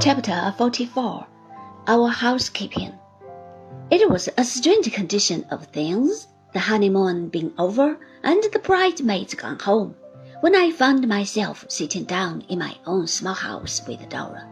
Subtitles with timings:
[0.00, 1.26] Chapter 44
[1.86, 2.92] Our Housekeeping
[3.90, 9.58] It was a strange condition of things, the honeymoon being over and the bridesmaids gone
[9.60, 9.94] home,
[10.40, 14.46] when I found myself sitting down in my own small house with Dora,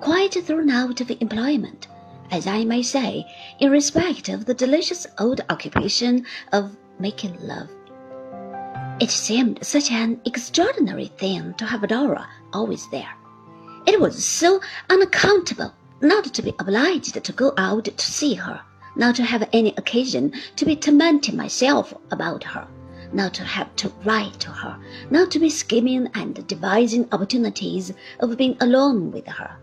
[0.00, 1.88] quite thrown out of employment,
[2.30, 3.26] as I may say,
[3.58, 7.70] in respect of the delicious old occupation of making love.
[9.00, 13.14] It seemed such an extraordinary thing to have Dora always there
[13.86, 18.60] it was so unaccountable not to be obliged to go out to see her,
[18.96, 22.66] not to have any occasion to be tormenting myself about her,
[23.12, 24.76] not to have to write to her,
[25.10, 29.56] not to be scheming and devising opportunities of being alone with her.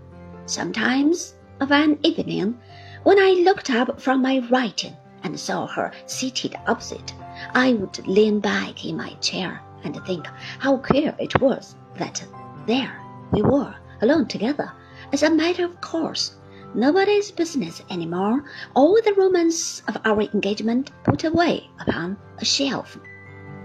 [0.45, 2.59] Sometimes, of an evening,
[3.03, 7.13] when I looked up from my writing and saw her seated opposite,
[7.53, 10.27] I would lean back in my chair and think
[10.59, 12.23] how queer it was that
[12.65, 12.99] there
[13.31, 14.72] we were alone together,
[15.14, 16.35] as a matter of course.
[16.74, 18.46] Nobody's business any more.
[18.76, 22.98] All the romance of our engagement put away upon a shelf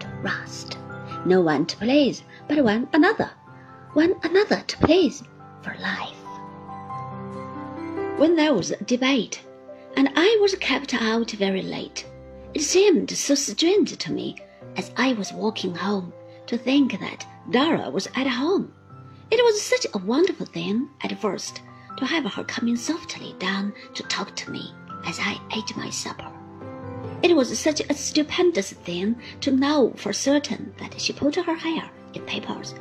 [0.01, 0.77] to rust.
[1.25, 3.31] No one to please but one another,
[3.93, 5.23] one another to please
[5.63, 6.17] for life.
[8.19, 9.41] When there was a debate,
[9.97, 12.07] and I was kept out very late,
[12.55, 14.37] it seemed so strange to me
[14.77, 16.13] as I was walking home
[16.47, 18.73] to think that Dora was at home
[19.31, 21.61] it was such a wonderful thing at first
[21.97, 24.73] to have her coming softly down to talk to me
[25.07, 26.31] as I ate my supper.
[27.23, 31.91] It was such a stupendous thing to know for certain that she put her hair
[32.15, 32.75] in papers.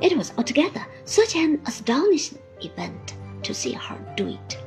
[0.00, 4.58] It was altogether such an astonishing event to see her do it.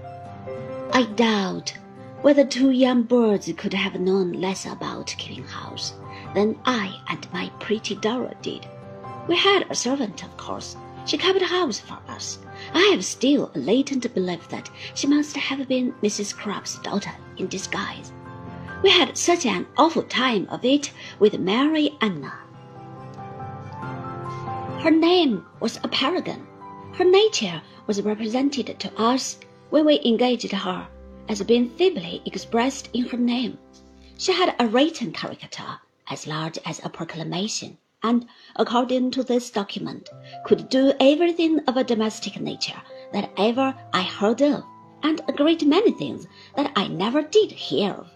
[0.91, 1.73] I doubt
[2.21, 5.93] whether two young birds could have known less about keeping house
[6.35, 8.67] than I and my pretty Dora did.
[9.27, 12.39] We had a servant, of course, she kept house for us.
[12.73, 16.35] I have still a latent belief that she must have been Mrs.
[16.35, 18.13] Crupp's daughter in disguise.
[18.81, 22.31] We had such an awful time of it with Mary Ann.
[24.81, 26.45] Her name was a paragon.
[26.94, 29.38] Her nature was represented to us
[29.69, 30.88] when we engaged her
[31.29, 33.57] as being feebly expressed in her name.
[34.17, 35.79] She had a written caricature
[36.09, 38.25] as large as a proclamation and,
[38.58, 40.09] according to this document,
[40.44, 42.81] could do everything of a domestic nature
[43.14, 44.62] that ever I heard of,
[45.03, 46.28] and a great many things
[46.58, 48.12] that I never did hear of.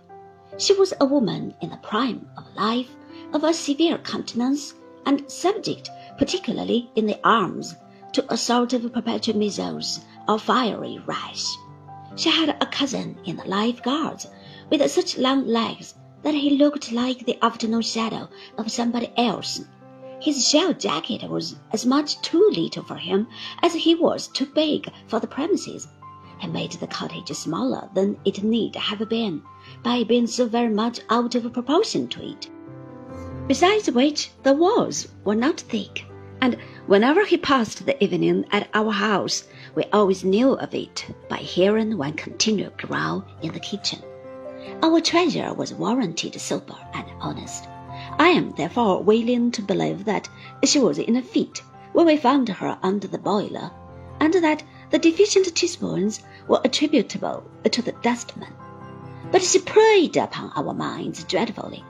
[0.58, 2.90] She was a woman in the prime of life,
[3.32, 4.74] of a severe countenance,
[5.06, 7.74] and subject, particularly in the arms,
[8.12, 11.46] to a sort of perpetual measles or fiery rash.
[12.18, 14.28] She had a cousin in the Life Guards
[14.70, 15.94] with such long legs
[16.24, 18.28] that he looked like the afternoon shadow
[18.58, 19.62] of somebody else
[20.28, 23.26] his shell jacket was as much too little for him
[23.64, 25.88] as he was too big for the premises,
[26.42, 29.42] and made the cottage smaller than it need have been
[29.84, 32.50] by being so very much out of proportion to it.
[33.48, 36.04] Besides which, the walls were not thick,
[36.42, 36.58] and
[36.88, 41.98] whenever he passed the evening at our house, we always knew of it by hearing
[41.98, 44.02] one continual growl in the kitchen.
[44.84, 47.70] Our treasure was warranted sober and honest
[48.20, 50.28] I am therefore willing to believe that
[50.64, 51.62] she was in a fit
[51.94, 53.72] when we found her under the boiler,
[54.20, 58.54] and that the deficient teaspoons were attributable to the dustman.
[59.32, 61.84] But she preyed upon our minds dreadfully.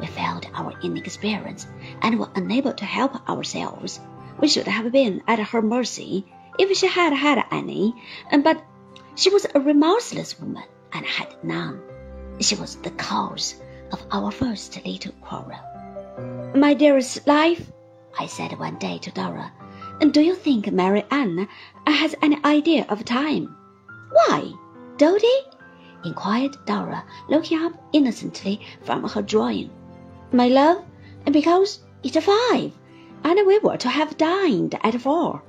[0.00, 1.66] We felt our inexperience
[2.00, 4.00] and were unable to help ourselves.
[4.40, 6.26] We should have been at her mercy
[6.58, 7.94] if she had had any,
[8.42, 8.62] but
[9.14, 11.80] she was a remorseless woman and had none.
[12.40, 13.54] She was the cause
[13.92, 15.58] of our first little quarrel.
[16.54, 17.72] My dearest life,
[18.18, 19.50] I said one day to Dora,
[20.10, 21.48] do you think Mary Ann
[21.86, 23.56] has any idea of time?
[24.12, 24.52] Why,
[24.98, 25.38] Doady?
[26.04, 29.70] inquired Dora, looking up innocently from her drawing.
[30.32, 30.84] My love,
[31.30, 32.72] because it's five,
[33.24, 35.42] and we were to have dined at four.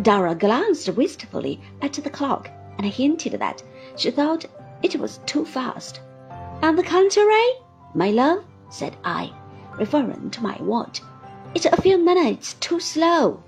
[0.00, 2.48] Dora glanced wistfully at the clock
[2.78, 3.62] and hinted that
[3.96, 4.46] she thought
[4.82, 6.00] it was too fast.
[6.62, 7.50] On the contrary,
[7.94, 9.32] my love, said I,
[9.78, 11.00] referring to my watch.
[11.54, 13.42] It's a few minutes too slow.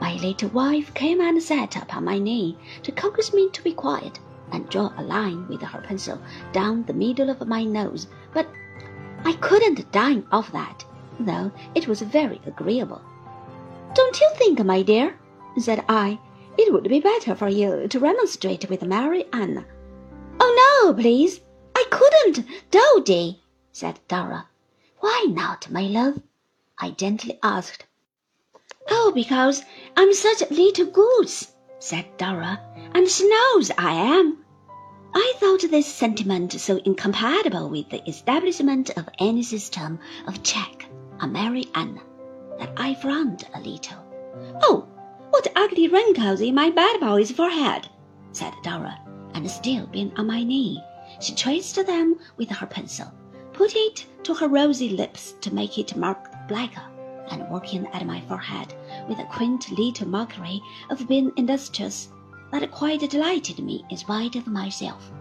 [0.00, 4.18] My little wife came and sat upon my knee to coax me to be quiet
[4.50, 6.20] and draw a line with her pencil
[6.52, 8.48] down the middle of my nose, but
[9.24, 10.84] I couldn't dine off that,
[11.20, 13.00] though it was very agreeable.
[13.94, 15.18] Don't you think, my dear,
[15.58, 16.18] said I,
[16.58, 19.64] it would be better for you to remonstrate with Mary Ann?
[20.40, 21.40] Oh, no, please.
[21.76, 23.40] I couldn't, Doady,
[23.70, 24.48] said Dora.
[25.02, 26.22] Why not, my love?
[26.78, 27.86] I gently asked.
[28.88, 29.64] Oh, because
[29.96, 32.60] I'm such a little goose, said Dora,
[32.94, 34.44] and she knows I am.
[35.12, 40.86] I thought this sentiment so incompatible with the establishment of any system of check
[41.18, 42.00] on Mary Ann
[42.60, 43.98] that I frowned a little.
[44.62, 44.86] Oh,
[45.30, 47.88] what ugly wrinkles in my bad boy's forehead,
[48.30, 49.00] said Dora,
[49.34, 50.80] and still being on my knee,
[51.20, 53.12] she traced them with her pencil,
[53.62, 56.82] put it to her rosy lips to make it mark blacker,
[57.30, 58.74] and working at my forehead
[59.08, 60.60] with a quaint little mockery
[60.90, 62.08] of being industrious
[62.50, 65.12] that quite delighted me in spite of myself.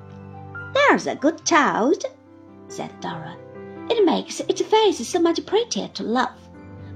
[0.74, 2.04] There's a good child,
[2.68, 3.38] said Dora.
[3.92, 6.34] It makes its face so much prettier to love.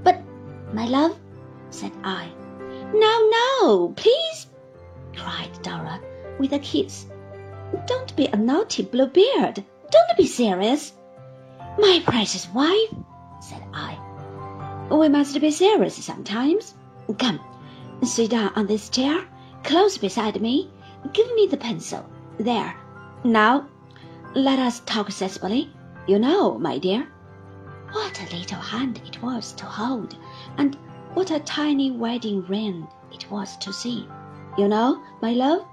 [0.02, 0.20] But,
[0.72, 1.16] my love,
[1.70, 2.28] said I.
[2.92, 4.48] No, no, please,
[5.14, 6.00] cried Dora
[6.40, 7.06] with a kiss.
[7.86, 9.62] Don't be a naughty Bluebeard.
[9.92, 10.92] Don't be serious.
[11.78, 12.94] My precious wife,
[13.40, 13.98] said I.
[14.90, 16.74] Oh, we must be serious sometimes.
[17.18, 17.40] Come,
[18.02, 19.26] sit down on this chair
[19.66, 20.70] close beside me.
[21.12, 22.08] Give me the pencil.
[22.38, 22.74] There.
[23.24, 23.66] Now,
[24.34, 25.72] let us talk sensibly.
[26.06, 27.08] You know, my dear.
[27.90, 30.16] What a little hand it was to hold,
[30.56, 30.76] and
[31.14, 34.08] what a tiny wedding ring it was to see.
[34.56, 35.66] You know, my love,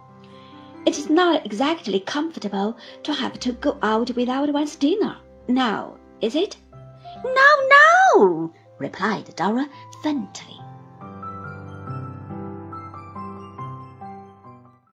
[0.86, 5.18] it is not exactly comfortable to have to go out without one's dinner.
[5.48, 6.56] Now, is it?
[7.24, 7.68] No,
[8.16, 9.68] no, replied Dora
[10.02, 10.63] faintly.